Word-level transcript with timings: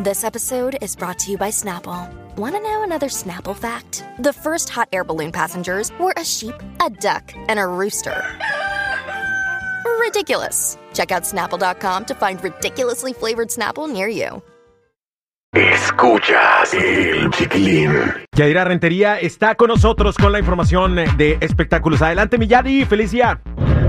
This 0.00 0.24
episode 0.24 0.78
is 0.80 0.96
brought 0.96 1.18
to 1.18 1.30
you 1.30 1.36
by 1.36 1.50
Snapple. 1.50 2.08
Want 2.38 2.54
to 2.56 2.62
know 2.62 2.82
another 2.82 3.08
Snapple 3.08 3.54
fact? 3.54 4.02
The 4.18 4.32
first 4.32 4.70
hot 4.70 4.88
air 4.94 5.04
balloon 5.04 5.30
passengers 5.30 5.92
were 6.00 6.14
a 6.16 6.24
sheep, 6.24 6.54
a 6.82 6.88
duck, 6.88 7.34
and 7.48 7.58
a 7.58 7.66
rooster. 7.66 8.16
Ridiculous. 10.00 10.78
Check 10.94 11.12
out 11.12 11.24
snapple.com 11.24 12.06
to 12.06 12.14
find 12.14 12.42
ridiculously 12.42 13.12
flavored 13.12 13.48
Snapple 13.48 13.92
near 13.92 14.08
you. 14.08 14.42
Escuchas 15.54 16.72
el 16.72 17.28
chiquilín. 17.32 18.24
Yadira 18.34 18.64
Rentería 18.64 19.20
está 19.20 19.54
con 19.54 19.68
nosotros 19.68 20.16
con 20.16 20.32
la 20.32 20.38
información 20.38 20.94
de 20.94 21.36
espectáculos. 21.42 22.00
Adelante, 22.00 22.38
mi 22.38 22.46
Yadi, 22.46 22.86
felicidad. 22.86 23.40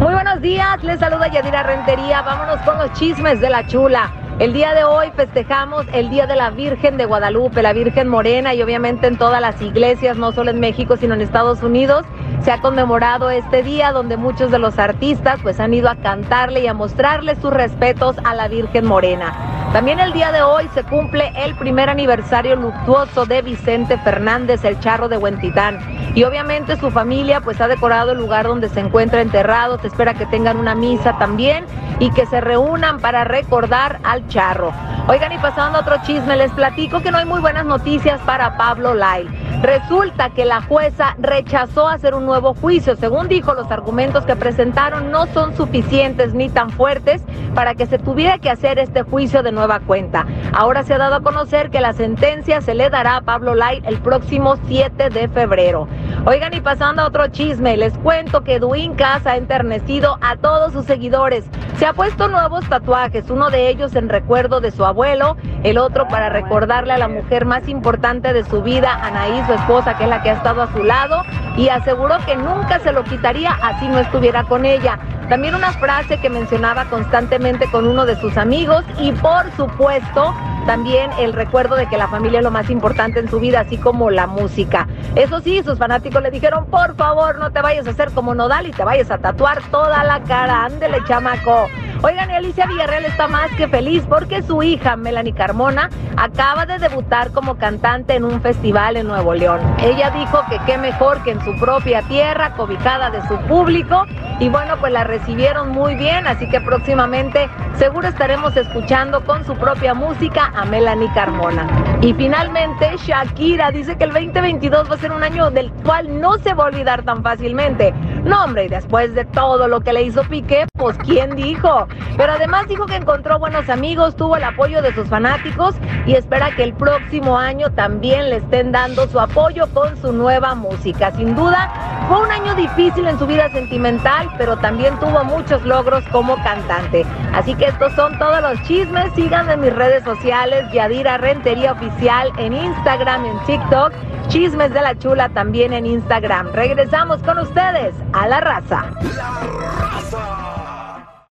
Muy 0.00 0.14
buenos 0.14 0.42
días, 0.42 0.82
les 0.82 0.98
saluda 0.98 1.28
Yadira 1.28 1.62
Rentería. 1.62 2.22
Vámonos 2.22 2.60
con 2.62 2.76
los 2.78 2.92
chismes 2.94 3.40
de 3.40 3.50
la 3.50 3.64
chula. 3.68 4.21
El 4.42 4.52
día 4.52 4.74
de 4.74 4.82
hoy 4.82 5.06
festejamos 5.14 5.86
el 5.92 6.10
Día 6.10 6.26
de 6.26 6.34
la 6.34 6.50
Virgen 6.50 6.96
de 6.96 7.04
Guadalupe, 7.04 7.62
la 7.62 7.72
Virgen 7.72 8.08
Morena, 8.08 8.52
y 8.54 8.60
obviamente 8.60 9.06
en 9.06 9.16
todas 9.16 9.40
las 9.40 9.62
iglesias, 9.62 10.16
no 10.16 10.32
solo 10.32 10.50
en 10.50 10.58
México, 10.58 10.96
sino 10.96 11.14
en 11.14 11.20
Estados 11.20 11.62
Unidos, 11.62 12.04
se 12.42 12.50
ha 12.50 12.60
conmemorado 12.60 13.30
este 13.30 13.62
día 13.62 13.92
donde 13.92 14.16
muchos 14.16 14.50
de 14.50 14.58
los 14.58 14.80
artistas 14.80 15.38
pues 15.44 15.60
han 15.60 15.72
ido 15.72 15.88
a 15.88 15.94
cantarle 15.94 16.58
y 16.58 16.66
a 16.66 16.74
mostrarle 16.74 17.36
sus 17.36 17.52
respetos 17.52 18.16
a 18.24 18.34
la 18.34 18.48
Virgen 18.48 18.84
Morena. 18.84 19.61
También 19.72 20.00
el 20.00 20.12
día 20.12 20.30
de 20.32 20.42
hoy 20.42 20.68
se 20.74 20.84
cumple 20.84 21.32
el 21.34 21.54
primer 21.54 21.88
aniversario 21.88 22.56
luctuoso 22.56 23.24
de 23.24 23.40
Vicente 23.40 23.96
Fernández, 23.96 24.62
el 24.66 24.78
charro 24.80 25.08
de 25.08 25.16
Huentitán. 25.16 25.78
Y 26.14 26.24
obviamente 26.24 26.76
su 26.76 26.90
familia 26.90 27.40
pues 27.40 27.58
ha 27.58 27.68
decorado 27.68 28.12
el 28.12 28.18
lugar 28.18 28.46
donde 28.46 28.68
se 28.68 28.80
encuentra 28.80 29.22
enterrado. 29.22 29.78
Se 29.80 29.86
espera 29.86 30.12
que 30.12 30.26
tengan 30.26 30.58
una 30.58 30.74
misa 30.74 31.16
también 31.18 31.64
y 32.00 32.10
que 32.10 32.26
se 32.26 32.42
reúnan 32.42 33.00
para 33.00 33.24
recordar 33.24 33.98
al 34.04 34.28
charro. 34.28 34.72
Oigan, 35.08 35.32
y 35.32 35.38
pasando 35.38 35.78
a 35.78 35.80
otro 35.80 35.96
chisme, 36.04 36.36
les 36.36 36.52
platico 36.52 37.00
que 37.00 37.10
no 37.10 37.16
hay 37.16 37.24
muy 37.24 37.40
buenas 37.40 37.64
noticias 37.64 38.20
para 38.26 38.58
Pablo 38.58 38.92
Lyle. 38.94 39.30
Resulta 39.62 40.30
que 40.30 40.44
la 40.44 40.60
jueza 40.60 41.14
rechazó 41.20 41.86
hacer 41.86 42.14
un 42.14 42.26
nuevo 42.26 42.52
juicio. 42.52 42.96
Según 42.96 43.28
dijo, 43.28 43.54
los 43.54 43.70
argumentos 43.70 44.24
que 44.26 44.34
presentaron 44.34 45.12
no 45.12 45.26
son 45.26 45.56
suficientes 45.56 46.34
ni 46.34 46.48
tan 46.48 46.70
fuertes 46.70 47.22
para 47.54 47.76
que 47.76 47.86
se 47.86 48.00
tuviera 48.00 48.38
que 48.38 48.50
hacer 48.50 48.80
este 48.80 49.02
juicio 49.02 49.44
de 49.44 49.52
nueva 49.52 49.78
cuenta. 49.78 50.26
Ahora 50.52 50.82
se 50.82 50.94
ha 50.94 50.98
dado 50.98 51.14
a 51.14 51.22
conocer 51.22 51.70
que 51.70 51.80
la 51.80 51.92
sentencia 51.92 52.60
se 52.60 52.74
le 52.74 52.90
dará 52.90 53.18
a 53.18 53.20
Pablo 53.20 53.54
Light 53.54 53.84
el 53.86 53.98
próximo 53.98 54.56
7 54.66 55.10
de 55.10 55.28
febrero. 55.28 55.86
Oigan, 56.24 56.54
y 56.54 56.60
pasando 56.60 57.02
a 57.02 57.08
otro 57.08 57.26
chisme, 57.26 57.76
les 57.76 57.98
cuento 57.98 58.44
que 58.44 58.54
Edwin 58.54 58.94
Casa 58.94 59.32
ha 59.32 59.36
enternecido 59.36 60.18
a 60.20 60.36
todos 60.36 60.72
sus 60.72 60.84
seguidores. 60.84 61.44
Se 61.78 61.84
ha 61.84 61.94
puesto 61.94 62.28
nuevos 62.28 62.64
tatuajes, 62.68 63.28
uno 63.28 63.50
de 63.50 63.68
ellos 63.68 63.96
en 63.96 64.08
recuerdo 64.08 64.60
de 64.60 64.70
su 64.70 64.84
abuelo, 64.84 65.36
el 65.64 65.78
otro 65.78 66.06
para 66.06 66.28
recordarle 66.28 66.92
a 66.92 66.98
la 66.98 67.08
mujer 67.08 67.44
más 67.44 67.66
importante 67.66 68.32
de 68.32 68.44
su 68.44 68.62
vida, 68.62 69.00
Anaí, 69.02 69.42
su 69.48 69.54
esposa, 69.54 69.98
que 69.98 70.04
es 70.04 70.10
la 70.10 70.22
que 70.22 70.30
ha 70.30 70.34
estado 70.34 70.62
a 70.62 70.72
su 70.72 70.84
lado, 70.84 71.24
y 71.56 71.68
aseguró 71.70 72.18
que 72.24 72.36
nunca 72.36 72.78
se 72.78 72.92
lo 72.92 73.02
quitaría 73.02 73.50
así 73.60 73.88
no 73.88 73.98
estuviera 73.98 74.44
con 74.44 74.64
ella. 74.64 75.00
También 75.28 75.56
una 75.56 75.72
frase 75.72 76.20
que 76.20 76.30
mencionaba 76.30 76.84
constantemente 76.84 77.68
con 77.68 77.84
uno 77.84 78.06
de 78.06 78.14
sus 78.14 78.36
amigos 78.36 78.84
y 79.00 79.10
por 79.10 79.50
supuesto 79.56 80.32
también 80.66 81.10
el 81.18 81.32
recuerdo 81.32 81.76
de 81.76 81.86
que 81.86 81.96
la 81.96 82.08
familia 82.08 82.38
es 82.38 82.44
lo 82.44 82.50
más 82.50 82.70
importante 82.70 83.20
en 83.20 83.28
su 83.28 83.40
vida, 83.40 83.60
así 83.60 83.76
como 83.76 84.10
la 84.10 84.26
música. 84.26 84.86
Eso 85.14 85.40
sí, 85.40 85.62
sus 85.64 85.78
fanáticos 85.78 86.22
le 86.22 86.30
dijeron, 86.30 86.66
por 86.66 86.94
favor, 86.96 87.38
no 87.38 87.50
te 87.50 87.60
vayas 87.60 87.86
a 87.86 87.90
hacer 87.90 88.10
como 88.12 88.34
Nodal 88.34 88.66
y 88.66 88.70
te 88.70 88.84
vayas 88.84 89.10
a 89.10 89.18
tatuar 89.18 89.62
toda 89.70 90.04
la 90.04 90.20
cara. 90.20 90.64
Ándele, 90.64 90.98
chamaco. 91.06 91.68
Oigan, 92.04 92.32
Alicia 92.32 92.66
Villarreal 92.66 93.04
está 93.04 93.28
más 93.28 93.48
que 93.52 93.68
feliz 93.68 94.02
porque 94.08 94.42
su 94.42 94.60
hija, 94.64 94.96
Melanie 94.96 95.34
Carmona, 95.34 95.88
acaba 96.16 96.66
de 96.66 96.80
debutar 96.80 97.30
como 97.30 97.58
cantante 97.58 98.16
en 98.16 98.24
un 98.24 98.42
festival 98.42 98.96
en 98.96 99.06
Nuevo 99.06 99.34
León. 99.34 99.60
Ella 99.78 100.10
dijo 100.10 100.42
que 100.50 100.58
qué 100.66 100.78
mejor 100.78 101.22
que 101.22 101.30
en 101.30 101.44
su 101.44 101.56
propia 101.60 102.02
tierra, 102.02 102.54
cobijada 102.54 103.10
de 103.10 103.22
su 103.28 103.36
público, 103.46 104.04
y 104.40 104.48
bueno, 104.48 104.76
pues 104.80 104.92
la 104.92 105.04
recibieron 105.04 105.68
muy 105.68 105.94
bien, 105.94 106.26
así 106.26 106.48
que 106.48 106.60
próximamente 106.60 107.48
seguro 107.76 108.08
estaremos 108.08 108.56
escuchando 108.56 109.24
con 109.24 109.44
su 109.44 109.54
propia 109.54 109.94
música 109.94 110.52
a 110.56 110.64
Melanie 110.64 111.12
Carmona. 111.14 111.68
Y 112.00 112.14
finalmente, 112.14 112.96
Shakira 112.96 113.70
dice 113.70 113.96
que 113.96 114.02
el 114.02 114.12
2022 114.12 114.90
va 114.90 114.96
a 114.96 114.98
ser 114.98 115.12
un 115.12 115.22
año 115.22 115.52
del 115.52 115.70
cual 115.84 116.20
no 116.20 116.36
se 116.38 116.52
va 116.54 116.64
a 116.64 116.66
olvidar 116.66 117.04
tan 117.04 117.22
fácilmente. 117.22 117.94
No, 118.24 118.44
hombre, 118.44 118.66
y 118.66 118.68
después 118.68 119.14
de 119.14 119.24
todo 119.24 119.66
lo 119.66 119.80
que 119.80 119.92
le 119.92 120.02
hizo 120.02 120.22
Piqué, 120.22 120.66
pues 120.78 120.96
¿quién 120.98 121.34
dijo? 121.34 121.88
Pero 122.16 122.32
además 122.32 122.68
dijo 122.68 122.86
que 122.86 122.94
encontró 122.94 123.38
buenos 123.38 123.68
amigos, 123.68 124.14
tuvo 124.14 124.36
el 124.36 124.44
apoyo 124.44 124.80
de 124.80 124.94
sus 124.94 125.08
fanáticos 125.08 125.74
y 126.06 126.14
espera 126.14 126.54
que 126.54 126.62
el 126.62 126.72
próximo 126.72 127.36
año 127.36 127.70
también 127.70 128.30
le 128.30 128.36
estén 128.36 128.70
dando 128.70 129.08
su 129.08 129.18
apoyo 129.18 129.66
con 129.74 129.96
su 130.00 130.12
nueva 130.12 130.54
música. 130.54 131.10
Sin 131.16 131.34
duda, 131.34 132.06
fue 132.08 132.20
un 132.22 132.30
año 132.30 132.54
difícil 132.54 133.08
en 133.08 133.18
su 133.18 133.26
vida 133.26 133.50
sentimental, 133.50 134.28
pero 134.38 134.56
también 134.56 134.96
tuvo 135.00 135.24
muchos 135.24 135.60
logros 135.64 136.04
como 136.12 136.36
cantante. 136.44 137.04
Así 137.32 137.56
que 137.56 137.66
estos 137.66 137.92
son 137.94 138.16
todos 138.20 138.40
los 138.40 138.62
chismes. 138.62 139.12
Síganme 139.16 139.54
en 139.54 139.62
mis 139.62 139.74
redes 139.74 140.04
sociales, 140.04 140.64
Yadira 140.72 141.18
Rentería 141.18 141.72
Oficial 141.72 142.30
en 142.38 142.52
Instagram, 142.52 143.24
en 143.24 143.38
TikTok. 143.46 143.92
Chismes 144.32 144.72
de 144.72 144.80
la 144.80 144.98
Chula 144.98 145.28
también 145.28 145.74
en 145.74 145.84
Instagram. 145.84 146.54
Regresamos 146.54 147.22
con 147.22 147.38
ustedes 147.38 147.94
a 148.14 148.26
La 148.26 148.40
Raza. 148.40 148.86
La 149.14 149.40
raza. 149.68 150.61